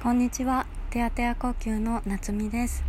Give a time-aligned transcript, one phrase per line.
[0.00, 0.64] こんにちは。
[0.90, 2.84] テアテア呼吸の夏美です。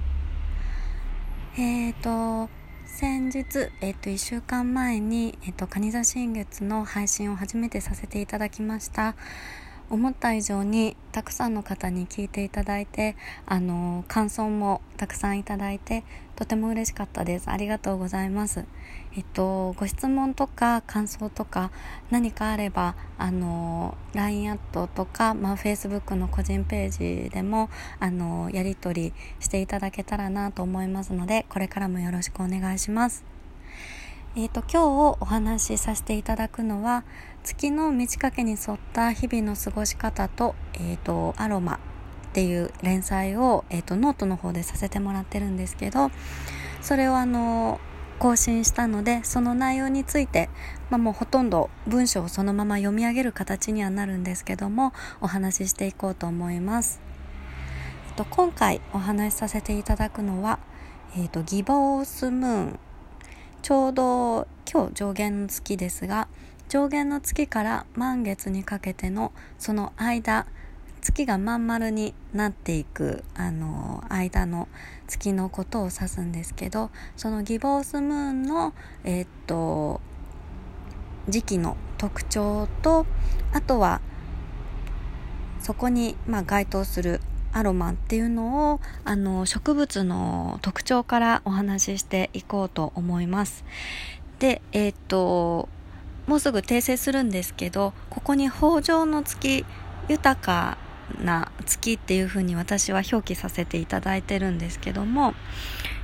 [1.58, 2.52] えっ、ー、と、
[2.86, 9.16] 先日、えっ、ー、と、1週間前に、えっ、ー、と、蟹座新月の配信を初めてさせていただきました。
[9.90, 13.16] 思った以上にたくさんの方に聞いていただいて
[13.48, 16.04] あの感想もたくさんいただいて
[16.40, 17.50] とても嬉しかったです。
[17.50, 18.64] ありがとうございます。
[19.14, 21.70] えっとご質問とか感想とか
[22.12, 33.26] 何かあればあの LINE アットとか、まあ、Facebook の個人ページでもあのやり取りしていただけたらなと思いますのでこれからもよろしくお願いします。
[34.38, 37.04] えーと、今日お話しさせていただくのは
[37.44, 41.82] 月の満ち欠けに沿った日々の過ごし方と,、えーと、アロマ。
[42.30, 46.12] っていう連載を、えーと、ノートの方でさせてもらってるんですけど
[46.82, 47.80] それをあの
[48.20, 50.50] 更新したのでその内容について、
[50.90, 57.02] まあ、もうほとんど文章をそのまま読み上げる形にはなるんですけどもお話ししていこうと思います。
[58.10, 60.60] えっと、今回お話しさせていただくのは、
[61.18, 62.80] えっと、ギボースムーン
[63.62, 66.28] ちょうど今日上限の月ですが
[66.68, 70.46] 上限の月から満月にかけてのその間
[71.02, 74.68] 月がまん丸になっていくあの間の
[75.08, 80.02] 月のことを指すんですけどそのギボースムーンのえー、っと
[81.28, 83.06] 時期の特徴と
[83.54, 84.02] あとは
[85.60, 93.66] そこに、まあ、該当するアロマっていうのをあの植物の特徴からお話ししていこうと思います。
[94.38, 95.68] で、えっ、と、
[96.28, 99.66] もうすぐ訂正するんですけど、ここに豊穣の月、
[100.08, 100.78] 豊か
[101.24, 105.34] な月っていうふうに私は表記させていただいてるんですけども、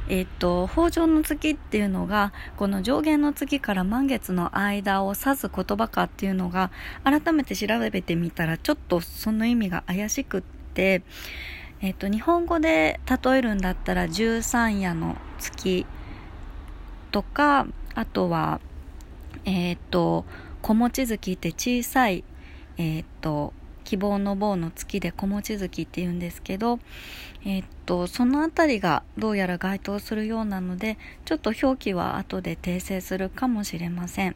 [0.07, 6.71] えっと、豊穣の月っていうのが、この上限の月から満月の間を指す言葉かっていうのが、
[7.03, 10.41] 改めて調べてみたら、ちょっとその意味が怪しくっ
[10.73, 11.01] て、
[11.81, 15.85] えっと、日本語で例えるんだったら、十三夜の月
[17.11, 18.59] とか、あとは、
[19.45, 20.25] えっと、
[20.61, 22.23] 小餅月って小さい、
[22.77, 23.53] えっと、
[23.85, 26.79] 希望の棒の月で小餅月って言うんですけど、
[27.45, 34.35] えっと、そのあたりがどうやら該当するようなので、ちょっと表記は後で訂正するかもしれません。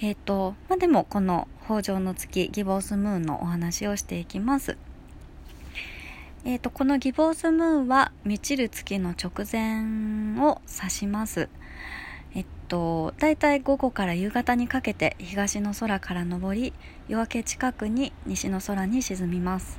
[0.00, 4.76] えっと、まあ、でもこの北条の月、ギボースムーンのお話をしていきます。
[6.46, 11.48] えっと、このギボースムーンは満ちる月の直前を指します。
[12.74, 16.72] と、だいたい午後から夕方にかけて東の空から昇り
[17.06, 19.78] 夜明け近くに西の空に沈みます。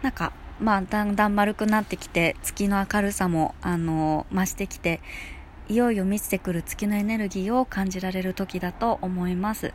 [0.00, 5.00] なんかまあだんだん丸くなってきて月の明るさもあの増してきて
[5.68, 9.74] いよいよ満ちてくる月のエネルギーを感じられる時だと思います。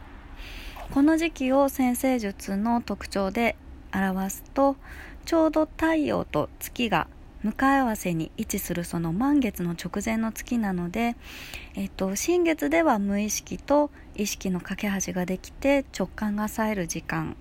[0.94, 3.58] この時期を先生術の特徴で
[3.94, 4.78] 表すと
[5.26, 7.08] ちょうど太陽と月が
[7.46, 11.16] 向かい合わせに位置するその満月の直前の月なので、
[11.76, 17.38] えっと、新月では無意識と意識の架け橋ができて直感が冴える時間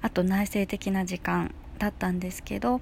[0.00, 2.80] あと内省的な時間だったんですけど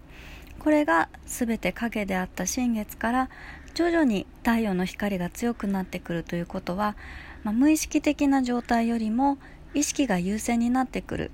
[0.60, 3.30] これが全て影であった新月から
[3.74, 6.94] 徐々に太陽の光が強くなってくるということは、
[7.42, 9.38] まあ、無意識的な状態よりも
[9.74, 11.30] 意識が優先になってくる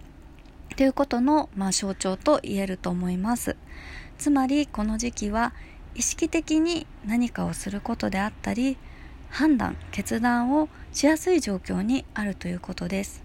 [0.77, 3.57] ということの、まあ、象徴と言えると思います。
[4.21, 5.55] つまりこの時期は
[5.95, 8.77] 意識的に何かをすることであったり
[9.31, 13.25] 判断決断をしやすい状況にあるということです。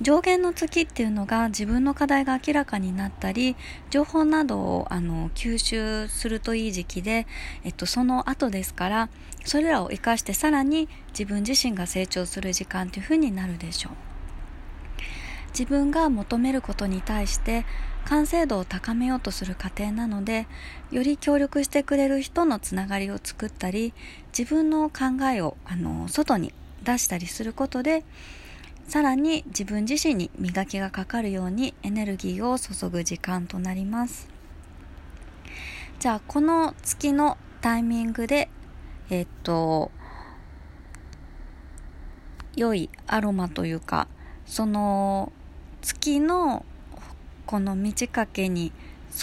[0.00, 3.54] 上限の月っていうのが自分の課題が明らかになったり
[3.90, 7.26] 情報などをあの吸収するといい時期で、
[7.62, 9.10] えっと、その後ですから
[9.44, 13.92] それらを生かしてさらに自分自身が成長する時間というふうになるでしょう。
[15.50, 17.66] 自分が求めることに対して
[18.06, 20.46] 完成度を高めようとする過程なので
[20.90, 23.92] より協力してくれる人のつながりを作ったり
[24.36, 26.52] 自分の考えをあの外に
[26.82, 28.04] 出したりすることで
[28.88, 34.28] さらに自分自身に磨きがかかるようにエネルギーを注ぐ時間となります。
[36.00, 38.48] じゃあこの月のタイミングで
[39.10, 39.92] えっと
[42.56, 44.08] 良いアロマというか
[44.46, 45.30] その
[45.82, 46.64] 月の
[47.50, 48.70] この満ち欠けに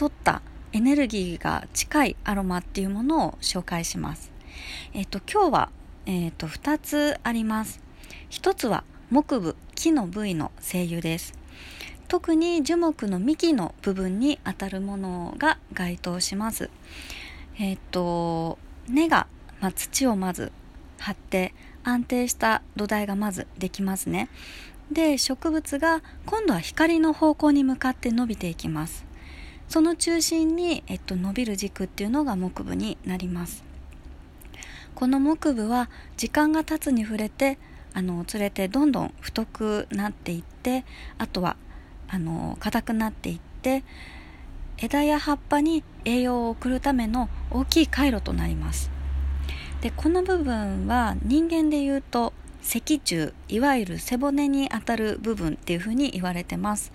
[0.01, 0.41] 沿った
[0.73, 4.33] エネルギーが近いアロマっていうものを紹介します。
[4.93, 5.69] えっ、と、今日は、
[6.05, 7.79] えっ、と、2つあります。
[8.31, 11.35] 1つは木部、木の部位の精油です。
[12.09, 16.69] 特に樹木の幹の部分に当たるものが該当します。
[17.57, 18.59] えっ、と、
[18.89, 19.27] 根が、
[19.61, 20.51] まあ、土をまず
[20.99, 21.53] 張って
[21.85, 24.27] 安定した土台がまずできますね。
[24.91, 29.05] で植物が今度は光の方向に向かって伸びていきます。
[29.67, 33.63] その中心に、えっと、伸びる軸っていうのが木部になります。
[34.95, 37.59] この木部は時間が経つに触れて
[37.93, 40.85] あの釣れてどんどん太くなっていって
[41.17, 41.57] あとは
[42.07, 43.83] あの硬くなっていって
[44.77, 48.89] 枝や葉っぱに栄養を送るための大きい回路となります。
[49.81, 52.33] でこの部分は人間でいうと
[52.67, 56.91] 脊柱いわゆる背骨にあたる部分っていうふうに言われてます。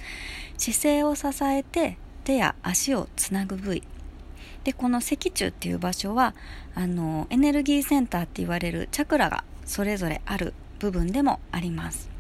[0.59, 3.83] 姿勢を支えて手や足をつなぐ部位。
[4.65, 6.35] でこの脊柱っていう場所は
[6.75, 12.11] あのエネルギーセンターって言われるチャクラがそれぞれある部分でもあります。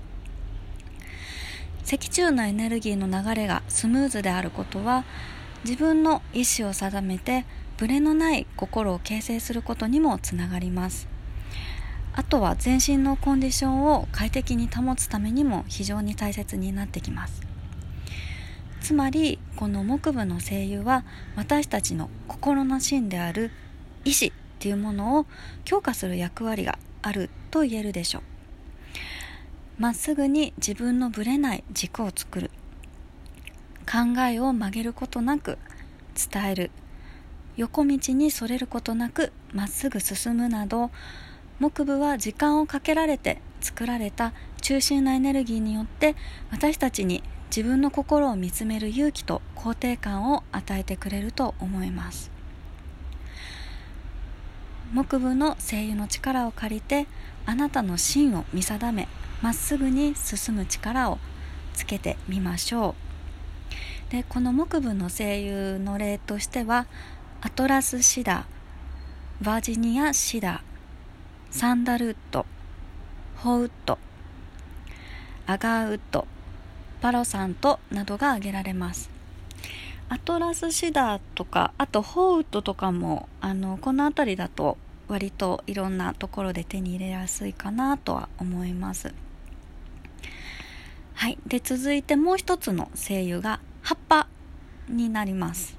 [1.84, 5.04] 脊柱のエネルギーの流れがスムーズであることは
[5.62, 7.44] 自分の意思を定めて
[7.76, 11.06] ブレのない心を形成することにもつながります。
[12.14, 17.42] あとは全身のコンディションを快適に保つためにも非常に大切になってきます。
[18.80, 21.04] つまりこの木部の声優は
[21.36, 23.50] 私たちの心の芯である
[24.04, 25.26] 意志っていうものを
[25.64, 28.22] 強化する役割があると言えるでしょう。
[29.78, 32.50] まっすぐに自分のぶれない軸を作る。
[33.90, 35.58] 考えを曲げることなく
[36.32, 36.70] 伝える。
[37.56, 40.90] 横道にそれることなくまっすぐ進むなど
[41.62, 44.32] 木部は時間をかけられて作られた
[44.62, 46.16] 中心のエネルギーによって
[46.50, 47.22] 私たちに
[47.54, 52.32] 自分の心を見つめる勇気と肯定感を与えてくれると思います。
[54.92, 57.06] 木部の声優の力を借りて
[57.46, 59.06] あなたの芯を見定め
[59.40, 61.18] まっすぐに進む力を
[61.74, 62.96] つけてみましょ
[64.10, 64.10] う。
[64.10, 66.86] でこの木部の声優の例としては
[67.40, 70.64] アトラスシダーバージニアシダ
[71.52, 72.46] サンダルウッド
[73.36, 73.98] ホウッド
[75.46, 76.26] アガーウッド
[77.02, 79.10] パロサントなどが挙げられます。
[80.08, 84.78] アトラスシダーとかあとホウッドとかもあのこの辺りだと
[85.08, 89.12] 割といろんなところで手に入れやすいかなとは思います。
[91.12, 91.38] はい。
[91.46, 94.26] で続いてもう一つの精油が葉っぱ
[94.88, 95.76] になります。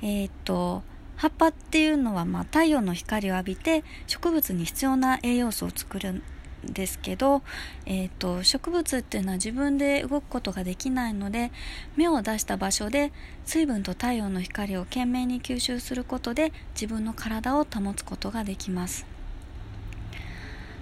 [0.00, 0.84] えっ、と
[1.22, 6.22] 葉っぱっていうのは、まあ、太陽の光を浴びて植物に必要な栄養素を作るん
[6.64, 7.42] ですけど、
[7.86, 11.52] えーと、植物っていうのは自分で動くことができないので
[11.94, 13.12] 芽を出した場所で
[13.44, 19.06] 水分と太陽の光を懸命に吸収することで自分の体を保つことができます。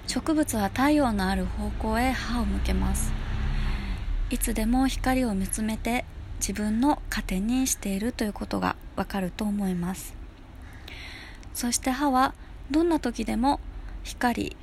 [0.06, 3.12] 植物は太陽のある方向へ歯を向けます。
[4.31, 6.06] いつでも光を見つめて
[6.38, 10.19] 自分の糧にしているということがわかると思います。
[11.55, 12.35] そして歯は
[12.70, 13.61] どんな時でも
[14.05, 14.56] 光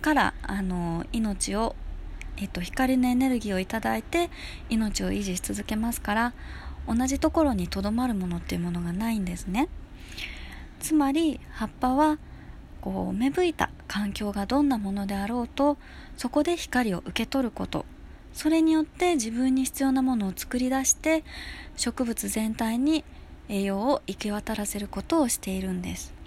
[0.00, 1.74] からあの命を、
[2.36, 4.30] えっと、光のエネルギーをいただいて
[4.68, 6.32] 命を維持し続けますから
[6.86, 9.68] 同じところにとどまるものっていうものがないんですね。
[10.80, 12.18] つまり葉っぱは
[12.80, 15.76] こう芽吹いた環境がどんなものであろうと
[16.16, 17.84] そこで光を受け取ること。
[18.32, 21.24] それによって自分に必要なものを作り出して
[21.76, 23.04] 植物全体に
[23.48, 26.17] 栄養を行き渡らせることをしているんです。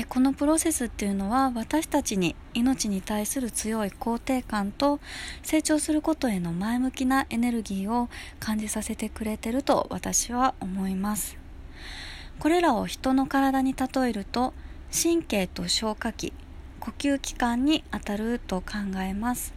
[0.00, 4.98] でこのプロセスっていうのは私たちに命に対する強い肯定感と
[5.42, 8.08] 成長することへの前向きなエネルギーを
[8.38, 11.36] 感じさせてくれてると私は思います。
[12.38, 14.54] これらを人の体に例えると
[14.90, 16.32] 神経と消化器
[16.80, 19.52] 呼吸器官にあたると考えます。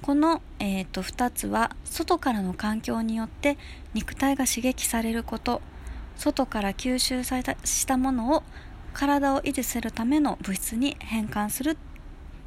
[0.00, 3.58] この、えーと、2つは外からの環境によって
[3.92, 5.60] 肉体が刺激されること。
[6.16, 8.44] 外から吸収されたしたものを
[8.94, 11.76] 体を維持するための物質に変換するっ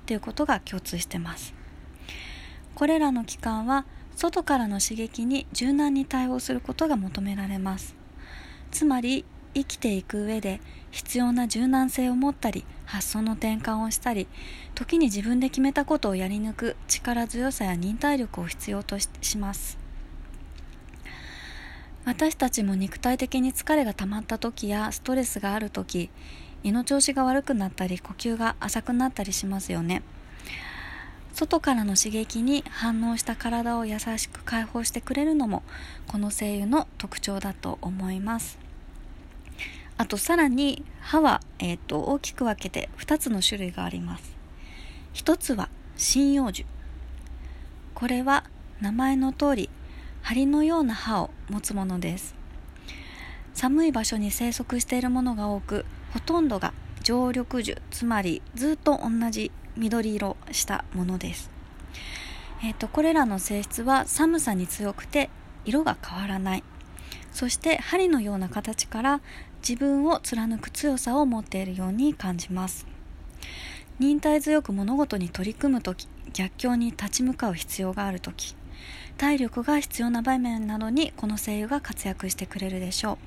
[0.06, 1.54] ていうことが共通してます。
[2.74, 3.86] これらの器官は
[4.16, 7.96] 外からの刺激に柔軟に対応することが求められます。
[8.72, 10.62] つまり生きていく上で
[10.92, 14.28] 必要な柔軟性を持ったり発想の転換をしたり
[14.76, 19.87] 時に自分で決めたことをやり抜く力強さや忍耐力を必要とします。
[22.08, 26.10] 私たちも肉体的に疲れが溜まった時やストレスがある時
[26.64, 30.04] 胃の調子が悪くなったり呼吸が浅くなったりしますよね。
[31.34, 35.64] 外からの刺激に反応した体を優しく解放してくれるのも
[36.08, 38.58] この精油の特徴だと思います。
[39.98, 44.38] あとさらに歯は、えーと、大きく分けて2つの種類があります。
[45.14, 46.66] 1つは針葉樹。
[47.94, 48.46] これは
[48.80, 49.70] 名前の通り
[50.22, 52.36] 針のような歯を持つものです。
[53.54, 61.50] 寒い場所に生息しているものが多くほとんどが常緑樹つまりずっと同じ緑色したものです。
[62.64, 65.30] えーとこれらの性質は寒さに強くて
[65.66, 66.64] 色が変わらない。
[67.32, 69.22] そして針のような形から
[69.68, 72.88] 自分を貫く強さを持っているように感じます。
[74.00, 78.56] 忍耐強く物事に取り組む時逆境に立ち向かう必要がある時。
[79.18, 83.18] 体力が必要な場面などにこの声優が活躍してくれるでしょう。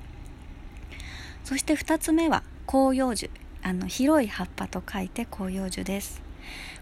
[1.43, 3.29] そして2つ目は広葉樹。
[3.63, 6.21] あの広い葉っぱと書いて広葉樹です。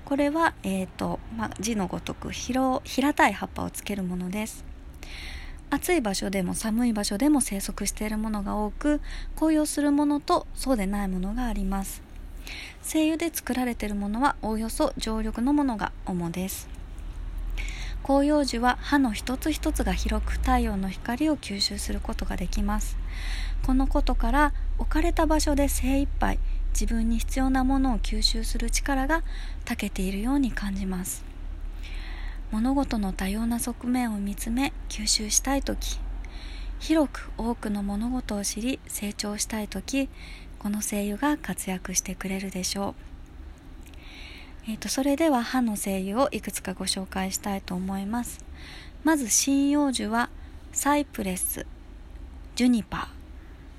[0.06, 2.82] これは、えーとま、字のごとく平
[3.14, 4.64] たい葉っぱをつけるものです。
[5.72, 9.02] 暑い場所でも寒い場所でも生息しているものが多く
[9.36, 12.02] 紅葉するものとそうでないものがあります。
[12.82, 16.79] 精油で作られているものはおおよそ常緑のものが主です。
[18.04, 22.98] 広葉樹は葉の一つ一つが広く太陽の光を吸収することができます。
[23.66, 26.40] このことから置かれた場所で精一杯
[26.72, 29.22] 自分に必要なものを吸収する力が
[29.66, 31.24] 長けているように感じます。
[32.52, 36.00] 物事の多様な側面を見つめ吸収したい時。
[36.80, 40.08] 広く多くの物事を知り成長したい時
[40.60, 42.96] この声優が活躍してくれるでしょう、
[44.70, 48.46] えーと、それでは歯の声優をいくつかご紹介したいと思います。
[49.04, 50.30] まず針葉樹は
[50.72, 51.66] サイプレス
[52.56, 53.08] ジュニパー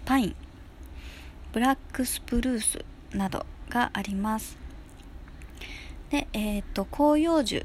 [0.04, 0.36] パイン
[1.52, 2.84] ブラックスプルース
[3.16, 4.58] などがあります。
[6.10, 7.64] で、えーと広葉樹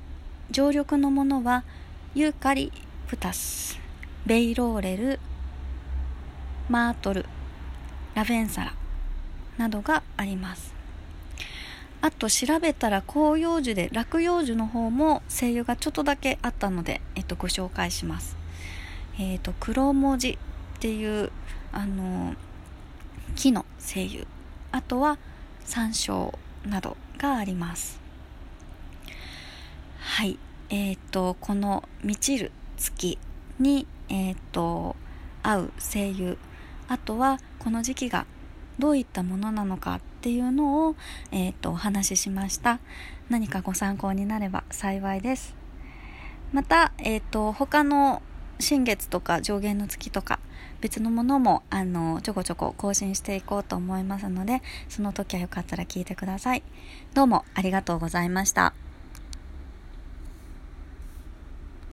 [0.52, 1.64] 常緑のものは
[2.14, 2.72] ユーカリ
[3.08, 3.80] プタス
[4.28, 5.20] ベイローレル
[6.70, 7.26] マートル
[8.14, 8.74] ラベンサラ
[9.58, 10.75] などがあります。
[12.06, 18.38] あと調べたら広葉樹で落葉樹の方も精油がちょっとだけあったので、えっと、ご紹介します。
[19.18, 20.38] えっ、ー、と黒文字っ
[20.80, 21.32] ていう
[21.72, 22.36] あの
[23.36, 24.28] 木の精油。
[24.72, 25.18] あとは
[25.62, 28.00] 山椒などがあります。
[29.98, 30.38] はい。
[30.70, 33.18] え、ー、とこの「満ちる月
[33.58, 34.96] に」えっ、ー、と
[35.42, 36.38] 合う精油。
[36.88, 38.28] あとはこの時期が
[38.80, 40.96] どういったものなのかっていうのを、
[41.32, 42.80] えーと、お話ししました。
[43.30, 45.56] 何かご参考になれば幸いです。
[46.54, 48.22] また、えーと、他の
[48.60, 50.40] 新月とか上限の月とか
[50.82, 56.64] 別のものもあのちょこちょこ更新していこうと思いますのでその時はよかったら聞いてください。
[57.14, 58.85] どうもありがとうございました。